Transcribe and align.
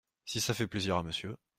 Si 0.25 0.41
ça 0.41 0.55
fait 0.55 0.65
plaisir 0.65 0.97
à 0.97 1.03
Monsieur… 1.03 1.35